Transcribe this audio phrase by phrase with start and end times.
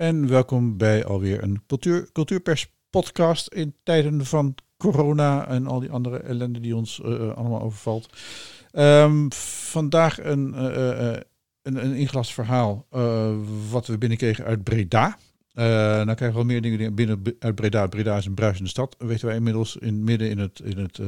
[0.00, 5.90] en welkom bij alweer een cultuur, Cultuurpers podcast in tijden van corona en al die
[5.90, 8.16] andere ellende die ons uh, allemaal overvalt.
[8.72, 11.16] Um, vandaag een, uh,
[11.62, 12.86] een, een verhaal
[13.70, 15.06] wat we binnenkregen uit Breda.
[15.54, 17.86] Uh, nou krijgen we wel meer dingen binnen uit Breda.
[17.86, 19.76] Breda is een bruisende stad, weten wij inmiddels.
[19.76, 21.00] In, midden in het, in het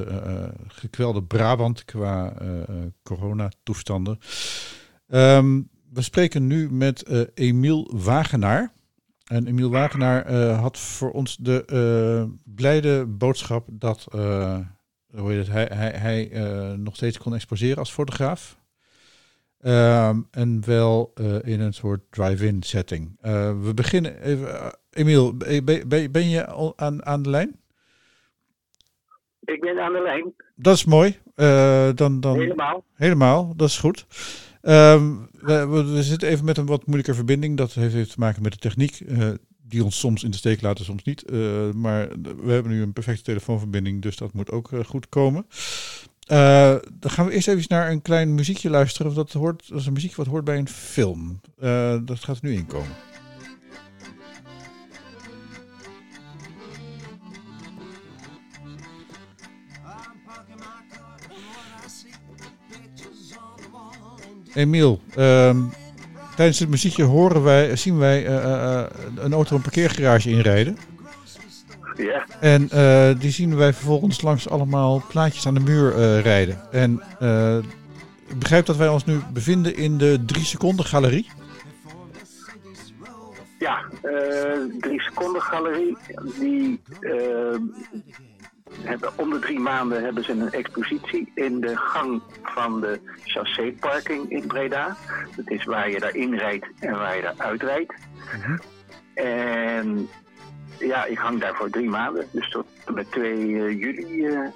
[0.66, 2.34] gekwelde Brabant qua
[3.02, 4.18] coronatoestanden.
[5.08, 8.72] Um, we spreken nu met Emiel Wagenaar.
[9.32, 15.90] En Emiel Wagenaar had voor ons de blijde boodschap dat hoe heet het, hij, hij,
[15.90, 16.30] hij
[16.76, 18.60] nog steeds kon exposeren als fotograaf.
[19.64, 23.16] Um, en wel in een soort drive-in setting.
[23.62, 24.78] We beginnen even.
[24.90, 27.60] Emiel, ben, ben, ben, je aan, aan de lijn?
[29.40, 30.34] Ik ben aan de lijn.
[30.54, 31.18] Dat is mooi.
[31.94, 32.84] dan, dan, helemaal.
[32.94, 34.06] Helemaal, dat is goed.
[34.62, 37.56] Um, we, zitten even met een wat moeilijke verbinding.
[37.56, 39.02] Dat heeft, te maken met de techniek.
[39.68, 41.30] die ons soms in de steek laten, soms niet.
[41.74, 45.46] maar we hebben nu een perfecte telefoonverbinding, dus dat moet ook goed komen.
[46.98, 49.14] Dan gaan we eerst even naar een klein muziekje luisteren.
[49.14, 51.40] Dat, hoort, dat is een muziekje wat hoort bij een film.
[52.04, 53.11] Dat gaat er nu inkomen.
[64.54, 65.56] Emiel, uh,
[66.36, 68.82] tijdens het muziekje horen wij, zien wij uh,
[69.16, 70.76] een auto een parkeergarage inrijden.
[71.96, 72.26] Ja.
[72.40, 76.60] En uh, die zien wij vervolgens langs allemaal plaatjes aan de muur uh, rijden.
[76.70, 77.56] En uh,
[78.28, 81.30] ik begrijp dat wij ons nu bevinden in de 3 seconden galerie.
[83.58, 85.96] Ja, de 3 seconden galerie.
[86.38, 86.80] Die
[88.80, 94.30] hebben om de drie maanden hebben ze een expositie in de gang van de chassé-parking
[94.30, 94.96] in Breda.
[95.36, 97.94] Dat is waar je daarin rijdt en waar je daar uitrijdt.
[98.34, 98.60] Mm -hmm.
[99.14, 100.08] En
[100.78, 102.26] ja, ik hang daar voor drie maanden.
[102.32, 104.48] Dus tot met 2 uh, juli uh,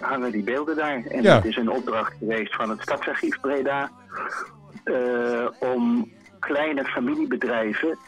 [0.00, 1.04] hangen die beelden daar.
[1.06, 1.34] En ja.
[1.34, 3.90] het is een opdracht geweest van het Stadsarchief Breda.
[4.84, 7.98] Uh, om kleine familiebedrijven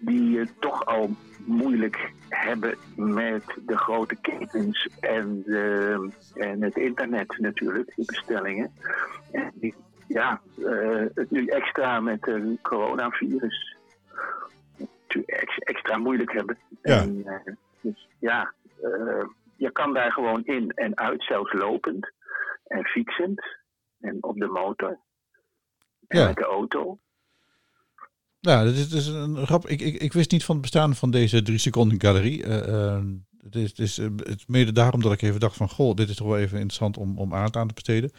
[0.00, 1.10] die het toch al
[1.44, 8.72] moeilijk hebben met de grote ketens en, de, en het internet natuurlijk, die bestellingen.
[9.32, 9.74] En die,
[10.08, 10.40] ja,
[11.14, 13.78] het nu extra met een coronavirus
[15.58, 16.58] extra moeilijk hebben.
[16.82, 17.00] Ja.
[17.00, 19.24] En, uh, dus ja, uh,
[19.56, 22.12] je kan daar gewoon in en uit, zelfs lopend
[22.64, 23.44] en fietsend
[24.00, 24.98] en op de motor
[26.06, 26.26] en ja.
[26.26, 26.98] met de auto.
[28.40, 29.68] Ja, dit is, een grap.
[29.68, 32.46] Ik, ik, ik wist niet van het bestaan van deze drie seconden galerie.
[32.46, 33.00] Uh,
[33.42, 36.08] het, is, het, is, het is mede daarom dat ik even dacht van, goh, dit
[36.08, 38.10] is toch wel even interessant om, om aandacht aan te besteden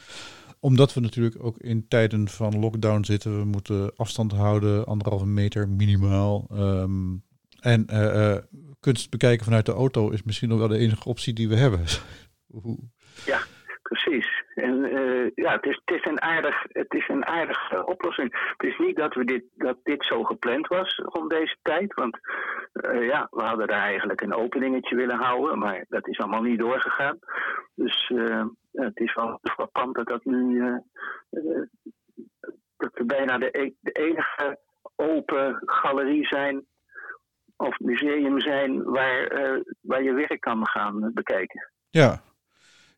[0.61, 3.39] omdat we natuurlijk ook in tijden van lockdown zitten.
[3.39, 6.47] We moeten afstand houden, anderhalve meter minimaal.
[6.51, 7.23] Um,
[7.59, 8.37] en uh,
[8.79, 11.85] kunst bekijken vanuit de auto is misschien nog wel de enige optie die we hebben.
[13.25, 13.41] ja,
[13.81, 14.30] precies.
[14.55, 18.53] En uh, ja, het is, het is een aardig, het is een aardige oplossing.
[18.57, 21.93] Het is niet dat, we dit, dat dit zo gepland was om deze tijd.
[21.93, 22.19] Want
[22.73, 25.59] uh, ja, we hadden daar eigenlijk een openingetje willen houden.
[25.59, 27.19] Maar dat is allemaal niet doorgegaan.
[27.75, 30.59] Dus uh, het is wel frappant dat dat nu.
[32.77, 34.59] dat we bijna de, e de enige
[34.95, 36.65] open galerie zijn.
[37.55, 41.71] Of museum zijn waar, waar je werk kan gaan bekijken.
[41.89, 42.21] Ja,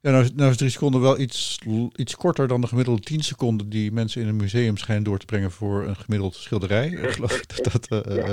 [0.03, 1.59] ja, nou, nou is drie seconden wel iets,
[1.95, 5.25] iets korter dan de gemiddelde 10 seconden die mensen in een museum schijnen door te
[5.25, 6.87] brengen voor een gemiddeld schilderij.
[6.87, 8.07] Ik geloof dat dat.
[8.07, 8.23] Uh, ja.
[8.23, 8.29] uh,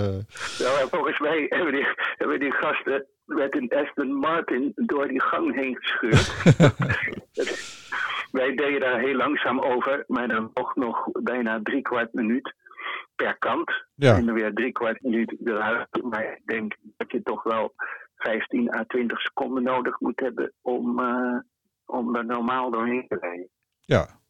[0.58, 1.86] nou, volgens mij hebben die,
[2.16, 6.32] hebben die gasten met een Aston Martin door die gang heen gescheurd.
[8.41, 12.54] Wij deden daar heel langzaam over, maar dan nog, nog bijna drie kwart minuut
[13.16, 13.72] per kant.
[13.94, 14.16] Ja.
[14.16, 16.02] En dan weer drie kwart minuut eruit.
[16.02, 17.75] Maar ik denk dat je toch wel
[18.16, 21.38] 15 à 20 seconden nodig moet hebben om, uh,
[21.90, 23.48] om er normaal doorheen te rijden.
[23.81, 24.20] Ja,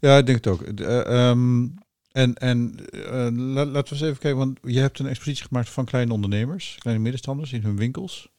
[0.00, 0.62] ja ik denk het ook.
[0.62, 1.74] Uh, um,
[2.12, 5.70] en en uh, la, laten we eens even kijken, want je hebt een expositie gemaakt
[5.70, 8.32] van kleine ondernemers, kleine middenstanders in hun winkels.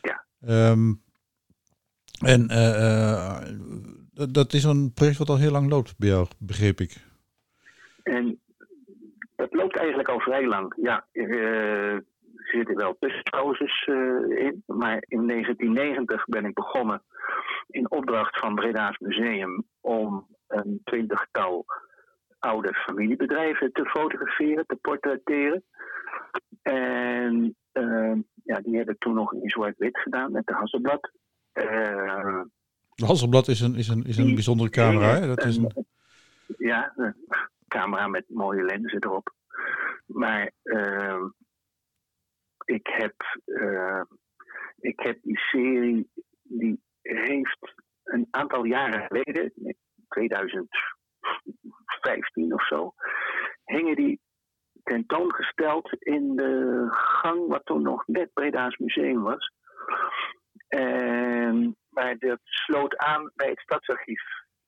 [0.00, 0.24] Ja.
[0.70, 1.02] Um,
[2.18, 2.46] en
[4.12, 7.06] dat, dat is een project wat al heel lang loopt bij jou, begreep ik.
[8.02, 8.40] En
[9.36, 11.06] dat loopt eigenlijk al vrij lang, ja.
[12.48, 14.62] Er zitten wel tussenpauzes uh, in.
[14.66, 17.02] Maar in 1990 ben ik begonnen
[17.66, 21.64] in opdracht van Breda's Museum om een twintigtal
[22.38, 25.64] oude familiebedrijven te fotograferen, te portretteren.
[26.62, 31.10] En uh, ja, die heb ik toen nog in zwart-wit gedaan met de Hasselblad.
[31.54, 32.42] Uh,
[32.94, 35.26] de Hasselblad is een, is een, is een bijzondere camera, hè?
[35.26, 35.86] Dat is een...
[36.58, 37.14] Ja, een
[37.68, 39.34] camera met mooie lenzen erop.
[40.06, 41.24] Maar uh,
[42.68, 43.14] ik, heb,
[43.46, 44.02] uh,
[44.78, 46.10] ik heb die serie,
[46.42, 47.74] die heeft
[48.04, 49.52] een aantal jaren geleden,
[50.08, 52.94] 2015 of zo,
[53.64, 54.20] hingen die
[54.82, 59.52] tentoongesteld in de gang wat toen nog net Breda's museum was.
[60.68, 64.22] En, maar dat sloot aan bij het stadsarchief.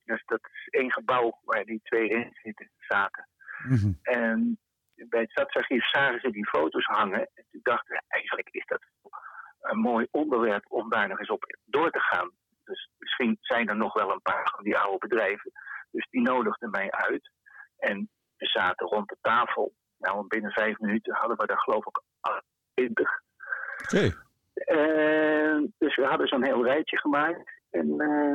[0.05, 3.29] Dus dat is één gebouw waar die twee in zitten, zaten.
[3.69, 3.93] Mhm.
[4.03, 4.59] En
[5.09, 7.31] bij het stadsarchief zagen ze die foto's hangen.
[7.35, 8.83] En toen dachten eigenlijk is dat
[9.61, 12.31] een mooi onderwerp om daar nog eens op door te gaan.
[12.65, 15.53] Dus misschien zijn er nog wel een paar van die oude bedrijven.
[15.91, 17.31] Dus die nodigden mij uit.
[17.77, 19.73] En we zaten rond de tafel.
[19.99, 22.03] Nou, binnen vijf minuten hadden we daar geloof ik
[22.75, 23.21] 20.
[23.83, 24.29] Oké.
[25.79, 27.51] dus we hadden zo'n heel rijtje gemaakt.
[27.71, 28.35] En uh,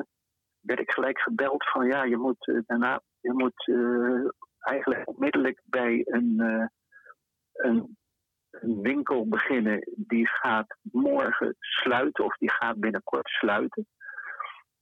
[0.60, 4.30] werd ik gelijk gebeld van ja, je moet uh, daarna, je moet uh,
[4.66, 6.40] eigenlijk onmiddellijk bij een,
[7.54, 7.98] een,
[8.52, 13.88] een, winkel beginnen die gaat morgen sluiten of die gaat binnenkort sluiten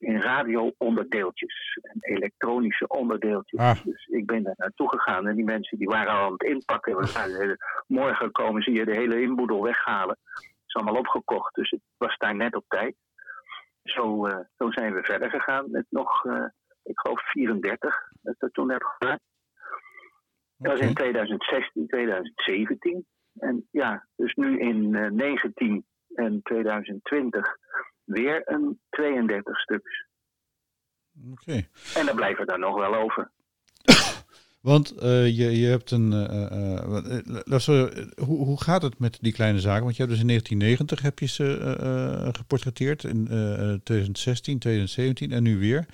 [0.03, 3.59] in radio-onderdeeltjes en elektronische onderdeeltjes.
[3.59, 3.83] Ah.
[3.83, 6.97] Dus ik ben daar naartoe gegaan en die mensen die waren al aan het inpakken.
[6.97, 7.57] We zeiden,
[7.87, 10.17] morgen komen ze hier de hele inboedel weghalen.
[10.33, 12.95] Het is allemaal opgekocht, dus het was daar net op tijd.
[13.83, 16.45] Zo, uh, zo zijn we verder gegaan met nog, uh,
[16.83, 18.95] ik geloof 34, dat ik toen heb
[20.57, 20.71] gedaan.
[20.71, 23.05] Dat was in 2016, 2017.
[23.39, 25.85] En ja, dus nu in uh, 19
[26.15, 27.57] en 2020
[28.03, 30.05] weer een 32 stuks.
[31.31, 31.67] Oké.
[31.95, 33.31] En dan blijven er nog wel over.
[34.61, 36.11] Want uh, je, je hebt een.
[36.11, 36.27] Uh,
[37.67, 39.83] uh, hoe, hoe gaat het met die kleine zaken?
[39.83, 43.25] Want je hebt dus in 1990 heb je ze geportretteerd, in
[43.83, 45.85] 2016, 2017 en nu weer.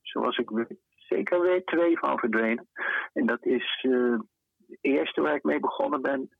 [0.00, 2.68] zoals ik weet, zeker weer twee van verdwenen.
[3.12, 4.18] En dat is uh,
[4.56, 6.30] de eerste waar ik mee begonnen ben.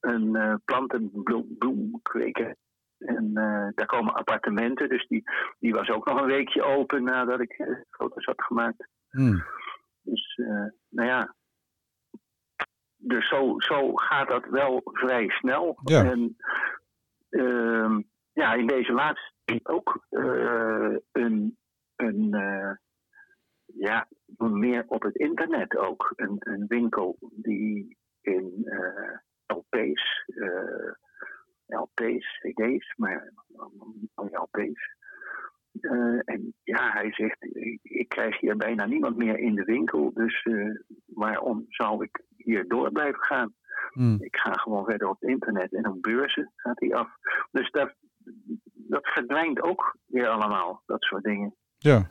[0.00, 2.56] Een uh, plantenbloemkweker.
[2.98, 5.22] En uh, daar komen appartementen, dus die,
[5.58, 8.88] die was ook nog een weekje open nadat ik foto's had gemaakt.
[9.10, 9.44] Hmm.
[10.02, 10.40] Dus,
[10.88, 11.34] nou ja.
[12.96, 15.78] Dus zo, zo gaat dat wel vrij snel.
[15.84, 16.04] Ja.
[16.04, 16.36] En
[18.32, 20.06] ja, in deze laatste ook
[21.12, 21.56] een,
[21.96, 22.34] een
[23.66, 24.08] ja,
[24.38, 26.12] meer op het internet ook.
[26.16, 30.24] Een, een winkel die in uh, LP's,
[31.66, 33.32] LP's, CD's, maar
[34.14, 35.02] LP's.
[35.80, 37.36] Uh, en ja, hij zegt,
[37.82, 40.74] ik krijg hier bijna niemand meer in de winkel, dus uh,
[41.06, 43.54] waarom zou ik hier door blijven gaan?
[43.92, 44.16] Hmm.
[44.20, 47.08] Ik ga gewoon verder op het internet en op beurzen gaat hij af.
[47.54, 47.94] Dus dat,
[48.74, 51.54] dat verdwijnt ook weer allemaal, dat soort dingen.
[51.78, 52.10] Ja.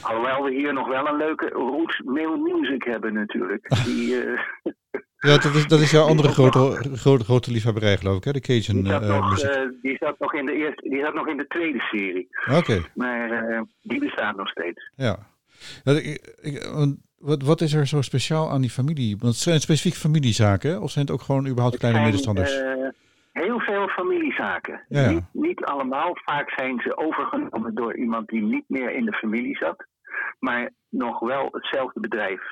[0.00, 3.68] Alhoewel we hier nog wel een leuke Roots Mail Music hebben natuurlijk.
[3.84, 4.40] Die, uh,
[5.18, 6.58] ja, dat is, dat is jouw andere grote,
[6.96, 8.32] grote, grote liefhebberij geloof ik, hè?
[8.32, 11.14] de Cajun die zat, uh, nog, uh, die zat nog in de eerste, die zat
[11.14, 12.28] nog in de tweede serie.
[12.50, 12.82] Oké.
[12.94, 14.90] Maar die bestaat nog steeds.
[14.96, 15.18] Ja.
[15.84, 16.66] Ik, ik,
[17.18, 19.16] wat, wat is er zo speciaal aan die familie?
[19.18, 22.62] Want het zijn specifiek familiezaken, of zijn het ook gewoon überhaupt kleine middenstanders?
[23.34, 24.84] Heel veel familiezaken.
[24.88, 25.10] Ja.
[25.10, 26.10] Niet, niet allemaal.
[26.14, 29.86] Vaak zijn ze overgenomen door iemand die niet meer in de familie zat
[30.38, 32.42] maar nog wel hetzelfde bedrijf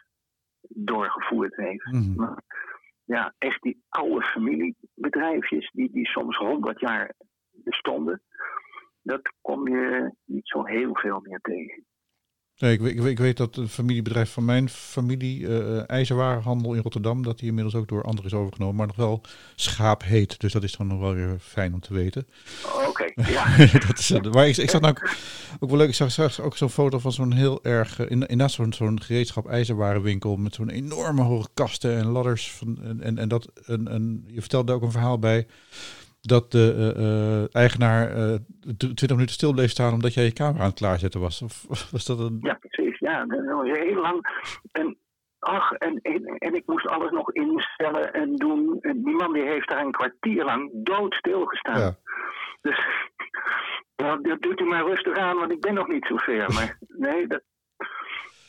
[0.69, 1.93] doorgevoerd heeft.
[1.93, 2.15] Mhm.
[2.15, 2.43] Maar,
[3.05, 7.15] ja, echt die oude familiebedrijfjes die, die soms honderd jaar
[7.51, 8.23] bestonden,
[9.03, 11.87] dat kom je niet zo heel veel meer tegen.
[12.59, 17.23] Nee, ik, ik, ik weet dat het familiebedrijf van mijn familie, uh, IJzerwarenhandel in Rotterdam,
[17.23, 19.21] dat die inmiddels ook door anderen is overgenomen, maar nog wel
[19.57, 20.41] schaap heet.
[20.41, 22.27] Dus dat is dan nog wel weer fijn om te weten.
[22.89, 23.57] Oké, ja.
[23.87, 25.11] dat is, maar ik, ik zag nou ook,
[25.61, 28.51] ook wel leuk, ik zag straks ook zo'n foto van zo'n heel erg, in, inderdaad
[28.51, 32.51] zo'n zo'n gereedschap ijzerwarenwinkel met zo'n enorme hoge kasten en ladders.
[32.51, 35.47] Van, en, en, en dat, een, een, je vertelde ook een verhaal bij
[36.23, 38.35] dat de uh, eigenaar uh,
[38.77, 41.43] 20 minuten stil bleef staan omdat jij je camera aan het klaarzetten was?
[41.43, 42.39] Of was dat een...
[42.43, 42.99] Ja, precies.
[42.99, 44.27] Ja, dat was heel lang.
[44.73, 44.97] En,
[45.39, 48.79] ach, en, en, en, ik moest alles nog instellen en doen.
[48.81, 51.81] En die man die heeft daar een kwartier lang doodstil gestaan.
[51.81, 51.97] Ja.
[52.61, 53.11] Dus
[53.97, 56.53] Nou, dat doet u maar rustig aan, want ik ben nog niet zo ver.
[56.53, 57.43] Maar nee, dat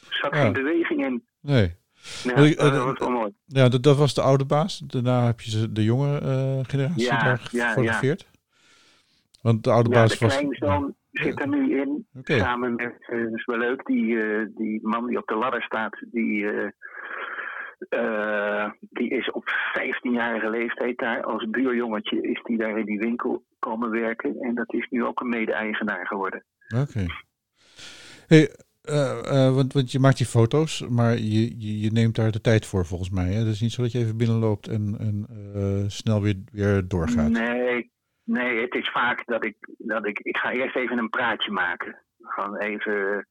[0.10, 1.28] zat geen beweging in.
[1.42, 1.76] Nee.
[2.24, 3.34] Ja, dat eh, was wel mooi.
[3.46, 4.78] Ja, dat, dat was de oude baas.
[4.78, 8.28] Daarna heb je de jonge eh, generatie Ja, daar ja, gefotografeerd.
[9.42, 10.38] Want de oude Ja, baas de was...
[10.38, 12.08] kleinzoon zit er nu in.
[12.24, 15.62] Samen met, eh, dat is wel leuk, die, eh, die man die op de ladder
[15.62, 16.70] staat, die, eh,
[17.90, 23.44] eh, die is op 15-jarige leeftijd daar als buurjongetje is die daar in die winkel
[23.60, 24.36] komen werken.
[24.40, 26.44] En dat is nu ook een mede-eigenaar geworden.
[26.76, 27.06] Oké.
[28.28, 28.50] Hey,
[28.84, 32.66] eh, eh, want, want je maakt die foto's, maar je, je, neemt daar de tijd
[32.66, 33.26] voor volgens mij.
[33.26, 33.40] Hè?
[33.40, 35.26] Het is niet zo dat je even binnenloopt en, en
[35.56, 37.30] eh, snel weer, weer doorgaat.
[37.30, 37.92] Nee,
[38.24, 42.00] nee, het is vaak dat ik, dat ik, ik ga eerst even een praatje maken.
[42.22, 43.28] Gewoon even,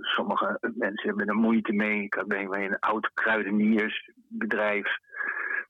[0.00, 2.02] sommige mensen hebben er moeite mee.
[2.02, 4.98] Ik had bij een oud kruideniersbedrijf.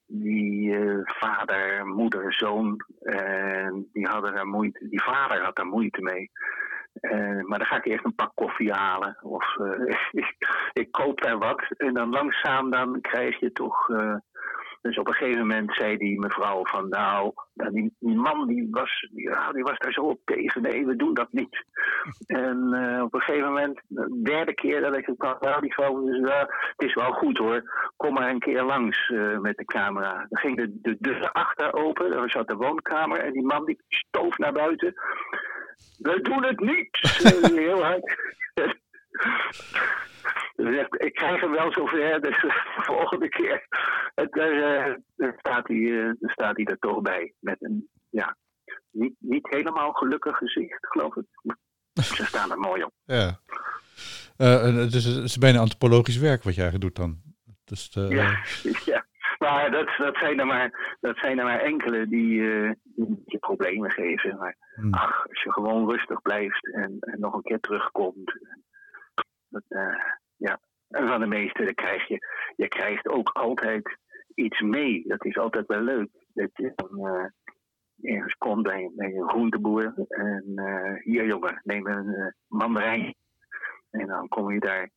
[0.07, 2.85] Die vader, moeder, zoon,
[3.93, 6.31] die hadden er moeite, die vader had daar moeite mee.
[6.92, 9.18] Eh, maar dan ga ik eerst een pak koffie halen.
[9.23, 9.97] Of eh,
[10.82, 11.62] ik, koop daar wat.
[11.76, 13.88] En dan langzaam dan krijg je toch.
[13.88, 14.16] eh,
[14.82, 18.68] dus op een gegeven moment zei die mevrouw van nou, nou, die, die man die
[18.70, 20.62] was, die, was daar zo op tegen.
[20.62, 21.64] Nee, we doen dat niet.
[22.26, 22.56] En
[23.02, 26.88] op een gegeven moment, de derde keer dat ik het kwam, nou die vrouw, het
[26.88, 27.62] is wel goed hoor.
[27.97, 30.26] Kom maar een keer langs met de camera.
[30.28, 33.82] Dan ging de, de deur achter open, daar zat de woonkamer en die man die
[33.88, 34.94] stoof naar buiten.
[35.99, 36.99] We doen het niet!
[37.66, 38.16] heel hard.
[40.96, 42.52] Ik krijg hem wel zover, dus de
[42.90, 43.66] volgende keer
[44.14, 47.34] het, eh, dan, staat hij, eh, staat hij er toch bij.
[47.38, 48.37] Met een, ja,
[48.90, 51.25] niet, niet helemaal gelukkig gezicht, geloof ik.
[52.16, 52.92] Ze staan er mooi op.
[53.04, 53.40] Ja.
[54.37, 57.20] En het, is, het is bijna antropologisch werk wat je eigenlijk doet dan.
[57.64, 58.44] Dus, eh, Ja,
[58.84, 59.08] ja.
[59.38, 62.42] Maar dat, dat, zijn er maar dat zijn er maar enkele die,
[63.71, 64.39] problemen geven.
[64.39, 64.95] Maar hmm.
[64.95, 68.33] ach, als je gewoon rustig blijft en, en nog een keer terugkomt.
[69.49, 70.03] Dat, eh,
[70.37, 70.61] ja.
[70.89, 73.99] En van de meeste dan krijg je, je krijgt ook altijd
[74.35, 75.05] iets mee.
[75.07, 76.09] Dat is altijd wel leuk.
[76.35, 79.95] Dat je dan eh, ergens komt bij, bij een groenteboer.
[80.09, 83.15] En eh, hier jongen, neem een mandarijn.
[83.91, 84.91] En dan kom je daar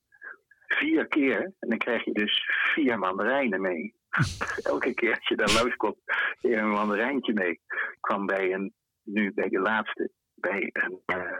[0.67, 1.41] vier keer.
[1.59, 3.93] En dan krijg je dus vier mandarijnen mee.
[4.63, 7.59] Elke keer als je daar langskomt, heb je een mandarijntje mee.
[8.03, 11.39] Kwam bij een, nu bij de laatste, bij een, eh,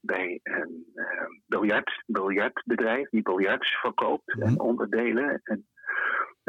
[0.00, 5.40] bij een eh, biljart, biljartbedrijf die biljarts verkoopt en onderdelen.
[5.44, 5.68] En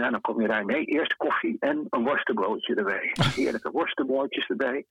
[0.03, 0.85] ja, dan kom je daar mee.
[0.85, 3.11] Eerst koffie en een worstenbroodje erbij.
[3.35, 4.85] Heerlijke worstenbroodjes erbij.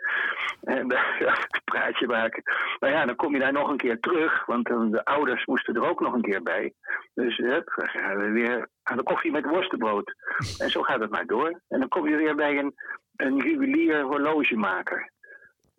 [0.61, 2.43] En eh, ja, een praatje maken.
[2.81, 4.47] Maar ja, dan kom je daar nog een keer terug.
[4.47, 6.73] Want eh, de ouders moesten er ook nog een keer bij.
[7.15, 10.15] Dus hup, dan gaan we weer aan de koffie met worstenbrood.
[10.59, 11.61] En zo gaat het maar door.
[11.69, 12.75] En dan kom je weer bij een,
[13.17, 15.11] een juwelier horlogemaker.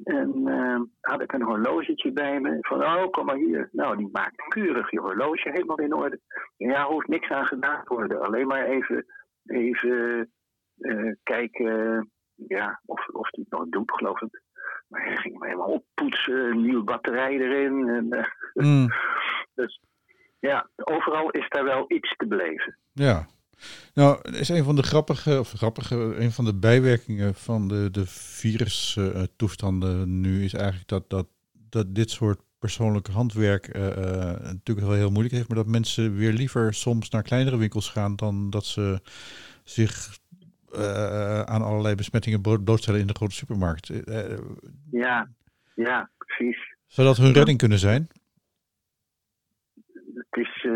[0.03, 2.57] En eh, had ik een horlogetje bij me.
[2.61, 3.69] Van, oh, kom maar hier.
[3.71, 6.19] Nou, die maakt keurig je horloge helemaal in orde.
[6.57, 8.21] Ja, hoeft niks aan gedaan te worden.
[8.21, 9.05] Alleen maar even,
[9.45, 10.29] even
[10.77, 14.41] eh, kijken ja, of, of die het nog doet, geloof ik.
[14.87, 16.45] Maar hij ging me helemaal oppoetsen.
[16.45, 17.89] Een nieuwe batterij erin.
[17.89, 18.87] En, eh, Hmm.
[19.55, 19.81] dus
[20.39, 22.77] ja, overal is daar wel iets te beleven.
[22.91, 23.25] Ja.
[23.93, 28.05] Nou, is een van de grappige, of grappige, een van de bijwerkingen van de, de
[28.05, 31.27] virustoestanden nu is eigenlijk dat, dat,
[31.69, 36.15] dat dit soort persoonlijke handwerk eh, eh, natuurlijk wel heel moeilijk heeft, maar dat mensen
[36.15, 39.01] weer liever soms naar kleinere winkels gaan dan dat ze
[39.63, 40.17] zich
[40.71, 43.91] eh, aan allerlei besmettingen blootstellen in de grote supermarkt.
[44.91, 45.29] Ja,
[45.75, 46.75] ja, precies.
[46.87, 48.07] zou dat hun redding kunnen zijn?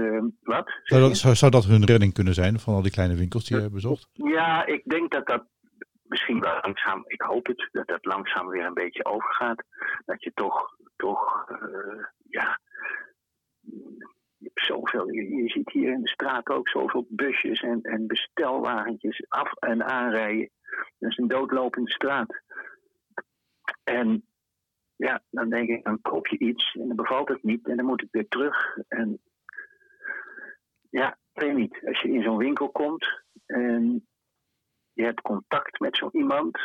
[0.03, 0.72] Het is, eh, wat?
[0.84, 3.55] Zou dat, zou, zou dat hun redding kunnen zijn van al die kleine winkels die
[3.55, 4.10] je hebt bezocht?
[4.13, 5.46] Ja, ik denk dat dat
[6.03, 9.63] misschien wel langzaam, ik hoop het, dat dat langzaam weer een beetje overgaat.
[10.05, 12.60] Dat je toch, toch, eh, ja,
[14.38, 18.08] je hebt zoveel, je, je ziet hier in de straat ook zoveel busjes en, en
[18.08, 20.50] bestelwagentjes af en aanrijden.
[21.00, 22.41] Dat is een doodlopende straat.
[23.84, 24.25] En
[24.96, 27.86] ja, dan denk ik, dan koop je iets en dan bevalt het niet en dan
[27.86, 28.77] moet het weer terug.
[28.88, 29.22] En
[30.92, 31.80] ja, ik weet niet.
[31.86, 33.06] Als je in zo'n winkel komt
[33.46, 34.08] en
[34.94, 36.58] je hebt contact met zo iemand.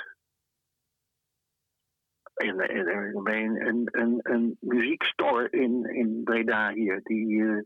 [2.34, 7.58] En, en, en bij een, een, een, muziekstore in, in Breda hier, die eh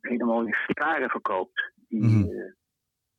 [0.00, 1.72] hele mooie gitaren verkoopt.
[1.88, 2.30] Die, Mhm.
[2.30, 2.52] eh,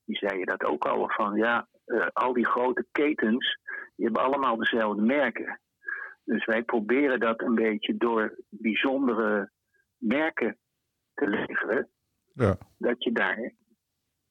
[0.05, 3.59] die zeiden dat ook al van ja, eh, al die grote ketens,
[3.95, 5.59] die hebben allemaal dezelfde merken.
[6.23, 9.51] Dus wij proberen dat een beetje door bijzondere
[9.97, 10.57] merken
[11.13, 11.89] te leveren
[12.35, 12.57] Ja.
[12.77, 13.53] dat je daar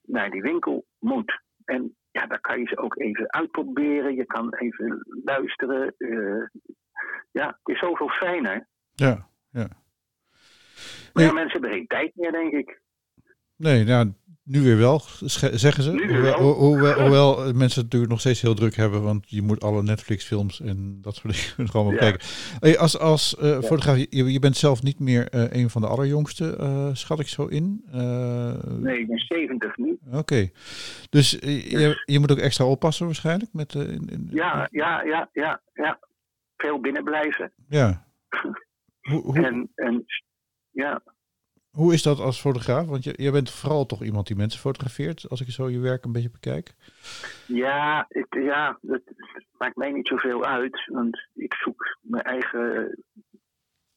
[0.02, 1.42] naar die winkel moet.
[1.64, 4.14] En ja, daar kan je ze ook even uitproberen.
[4.14, 5.94] Je kan even luisteren.
[5.98, 6.46] eh,
[7.30, 8.68] ja, het is zoveel fijner.
[8.92, 9.68] Ja, ja.
[11.12, 12.80] Maar ja, mensen hebben geen tijd meer, denk ik.
[13.56, 15.90] Nee, nou, nu weer wel, zeggen ze.
[16.38, 20.60] Hoewel, hoewel, mensen het natuurlijk nog steeds heel druk hebben, want je moet alle Netflix-films
[20.60, 21.98] en dat soort dingen gewoon Ja.
[21.98, 22.20] kijken.
[22.60, 25.86] Hey, als als eh, fotograaf, je, je bent zelf niet meer eh, een van de
[25.88, 27.84] allerjongste, eh, schat ik zo in.
[28.80, 29.98] Nee, ik ben 70 nu.
[30.12, 30.50] Oké,
[31.10, 33.74] dus je, je moet ook extra oppassen waarschijnlijk met.
[33.74, 35.98] in, in- Ja, ja, ja, ja, ja.
[36.56, 37.52] Veel binnen blijven.
[37.68, 38.06] ja.
[39.00, 40.04] Hoe, hoe, En, en
[40.70, 41.02] ja,
[41.74, 42.86] hoe is dat als fotograaf?
[42.86, 46.04] Want je, je bent vooral toch iemand die mensen fotografeert, als ik zo je werk
[46.04, 46.74] een beetje bekijk.
[47.46, 48.78] ja, het, ja
[49.58, 50.84] maakt mij niet zoveel uit.
[50.86, 52.98] Want ik zoek mijn eigen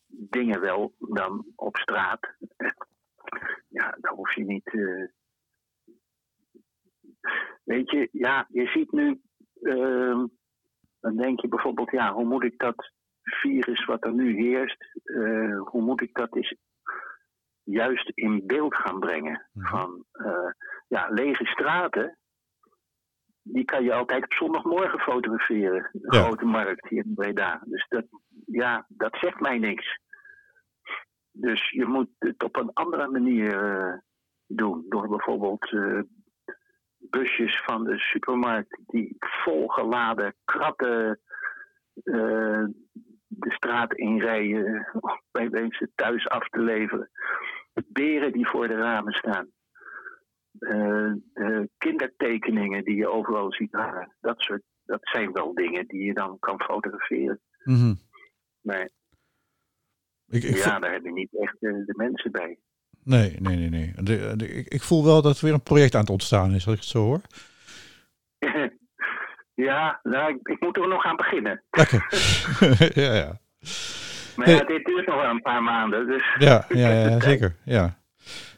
[0.07, 2.35] dingen wel dan op straat.
[3.69, 4.67] Ja, dan hoef je niet.
[4.73, 5.05] eh,
[7.63, 9.21] Weet je, ja, je ziet nu.
[9.61, 10.25] ehm,
[10.99, 12.91] dan denk je bijvoorbeeld, ja, hoe moet ik dat
[13.23, 16.55] virus wat er nu heerst, eh, hoe moet ik dat eens
[17.69, 19.47] juist in beeld gaan brengen?
[19.53, 19.67] Mhm.
[19.67, 20.51] Van eh,
[20.87, 22.17] ja, lege straten,
[23.41, 25.89] die kan je altijd op zondagmorgen fotograferen.
[25.91, 26.23] De Ja.
[26.23, 27.61] grote markt hier in Breda.
[27.65, 28.05] Dus dat,
[28.45, 29.99] ja, dat zegt mij niks.
[31.31, 33.93] Dus je moet het op een andere manier eh,
[34.47, 34.85] doen.
[34.89, 35.99] Door bijvoorbeeld eh,
[36.97, 41.19] busjes van de supermarkt die volgeladen kratten
[43.27, 47.09] de straat inrijden om bij mensen thuis af te leveren.
[47.87, 49.47] Beren die voor de ramen staan.
[50.59, 54.15] Eh, eh, kindertekeningen die je overal ziet hangen.
[54.21, 57.39] Dat, soort, dat zijn wel dingen die je dan kan fotograferen.
[57.63, 57.93] Mhm.
[58.61, 58.89] Maar
[60.29, 62.57] Ik, ik ja, daar heb je niet echt de mensen bij.
[63.03, 63.93] Nee, nee, nee, nee.
[64.03, 66.65] De, de- ik, ik voel wel dat er weer een project aan het ontstaan is,
[66.65, 67.21] als ik het zo hoor.
[69.67, 71.63] ja, nou, ik, ik moet er nog aan beginnen.
[71.69, 72.05] Lekker.
[73.03, 73.39] ja, ja.
[74.37, 76.07] Maar ja, dit duurt nog wel een paar maanden.
[76.07, 77.55] Dus Ja, ja, ja, zeker.
[77.65, 77.97] Ja.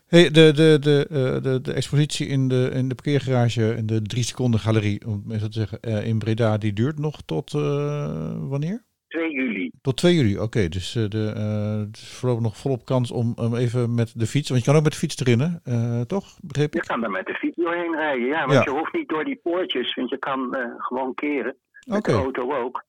[0.08, 4.02] Hey, de, de, de, eh, de, de expositie in de, in de parkeergarage in de
[4.02, 7.54] drie seconden galerie, om het zo te zeggen, eh, in Breda, die duurt nog tot
[7.54, 8.84] eh, wanneer?
[9.08, 9.72] 2 juli.
[9.82, 10.68] Tot 2 juli, oké.
[10.70, 14.62] dus eh, de, is voorlopig nog volop kans om um, even met de fiets, want
[14.62, 16.06] je kan ook met de fiets erin, hè?
[16.06, 16.38] Toch?
[16.42, 16.88] Begreep Je ik?
[16.88, 18.28] kan er met de fiets doorheen rijden.
[18.28, 18.62] Ja, want Ja.
[18.64, 21.56] je hoeft niet door die poortjes, want je kan gewoon keren.
[21.88, 22.12] Met Oké.
[22.12, 22.84] de auto ook.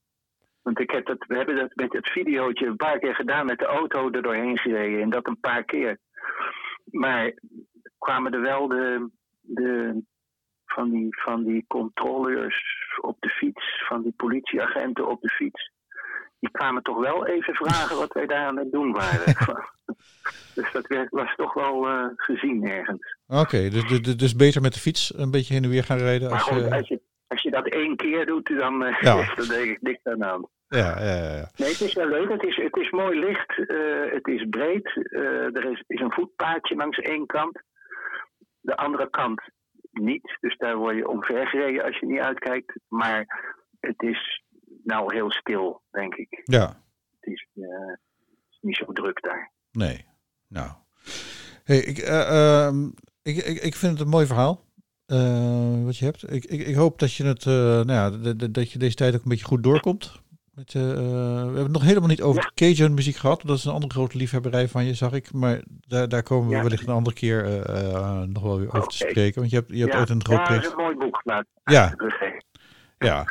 [0.62, 3.58] Want ik heb dat, we hebben dat met het videootje een paar keer gedaan met
[3.58, 5.02] de auto er doorheen gereden.
[5.02, 5.98] En dat een paar keer.
[6.84, 7.32] Maar
[7.98, 10.02] kwamen er wel de, de,
[10.66, 12.64] van, die, van die controleurs
[13.00, 15.70] op de fiets, van die politieagenten op de fiets.
[16.38, 19.34] Die kwamen toch wel even vragen wat wij daar aan het doen waren.
[20.54, 23.16] dus dat werd, was toch wel eh, gezien ergens.
[23.26, 26.30] Oké, dus, dus, dus beter met de fiets een beetje heen en weer gaan rijden.
[26.30, 29.32] Maar goed, als je, als je dat één keer doet, dan eh, Ja.
[29.36, 31.50] is denk ik niks aan ja, ja, ja.
[31.56, 32.28] Nee, het is wel leuk.
[32.30, 33.68] Het is, het is mooi licht.
[33.68, 34.86] eh, het is breed.
[35.10, 37.62] eh, er is, is een voetpaadje langs één kant.
[38.60, 39.42] De andere kant
[39.92, 40.36] niet.
[40.40, 42.78] Dus daar word je omvergereden als je niet uitkijkt.
[42.88, 43.26] Maar
[43.80, 44.42] het is
[44.84, 46.40] nou heel stil, denk ik.
[46.44, 46.82] ja.
[47.20, 47.98] Het is, het
[48.50, 49.52] is niet zo druk daar.
[49.72, 50.04] Nee.
[50.48, 50.70] Nou.
[51.64, 52.84] Hey, ik, eh, ehm,
[53.22, 54.64] ik, ik, ik vind het een mooi verhaal.
[55.10, 56.32] Eh, wat je hebt.
[56.32, 58.10] Ik, ik, ik hoop dat je het, eh, nou ja,
[58.50, 60.20] dat je deze tijd ook een beetje goed doorkomt.
[60.54, 60.88] Met, eh, we
[61.44, 63.42] hebben het nog helemaal niet over Cajun muziek gehad.
[63.44, 65.32] Dat is een andere grote liefhebberij van je, zag ik.
[65.32, 66.62] Maar daar, daar komen we Ja.
[66.62, 67.42] wellicht een andere keer
[68.28, 69.38] nog wel weer over te spreken.
[69.40, 71.20] Want je hebt, je hebt ooit een groot ja, dat is een mooi boek.
[71.24, 71.94] Laat Ja,
[72.98, 73.24] ja.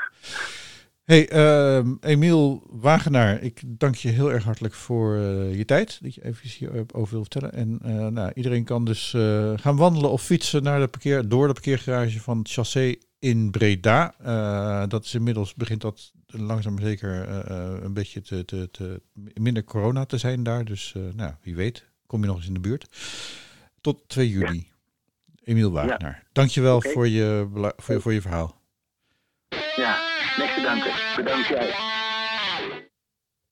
[1.09, 5.99] Hey, ehm, Emiel Wagenaar, ik dank je heel erg hartelijk voor eh, je tijd.
[6.01, 7.53] Dat je even hierover wil vertellen.
[7.53, 11.47] En eh, nou, iedereen kan dus eh, gaan wandelen of fietsen naar de parkeer, door
[11.47, 14.15] de parkeergarage van het Chassé in Breda.
[14.87, 17.29] Dat is inmiddels begint dat langzaam maar zeker
[17.83, 19.01] een beetje te, te, te,
[19.33, 20.65] minder corona te zijn daar.
[20.65, 22.87] Dus nou, wie weet, kom je nog eens in de buurt.
[23.81, 24.67] Tot 2 juli.
[25.43, 26.89] Emiel Wagenaar, dankjewel Oké.
[26.89, 28.61] voor, je, voor, je, voor je verhaal.
[29.75, 29.97] Ja,
[30.37, 30.98] niks te danken.
[31.23, 31.98] Bedankt jij.